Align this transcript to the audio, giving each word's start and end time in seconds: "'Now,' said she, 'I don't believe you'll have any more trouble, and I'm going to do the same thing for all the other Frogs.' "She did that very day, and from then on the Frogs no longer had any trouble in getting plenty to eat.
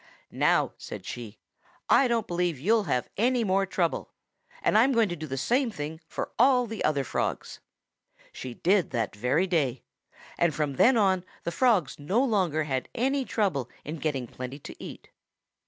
"'Now,' 0.31 0.73
said 0.79 1.05
she, 1.05 1.37
'I 1.87 2.07
don't 2.07 2.25
believe 2.27 2.57
you'll 2.57 2.85
have 2.85 3.07
any 3.17 3.43
more 3.43 3.67
trouble, 3.67 4.09
and 4.63 4.75
I'm 4.75 4.93
going 4.93 5.09
to 5.09 5.15
do 5.15 5.27
the 5.27 5.37
same 5.37 5.69
thing 5.69 6.01
for 6.07 6.31
all 6.39 6.65
the 6.65 6.83
other 6.83 7.03
Frogs.' 7.03 7.59
"She 8.31 8.55
did 8.55 8.89
that 8.89 9.15
very 9.15 9.45
day, 9.45 9.83
and 10.39 10.55
from 10.55 10.77
then 10.77 10.97
on 10.97 11.23
the 11.43 11.51
Frogs 11.51 11.99
no 11.99 12.23
longer 12.23 12.63
had 12.63 12.89
any 12.95 13.25
trouble 13.25 13.69
in 13.85 13.97
getting 13.97 14.25
plenty 14.25 14.57
to 14.57 14.83
eat. 14.83 15.09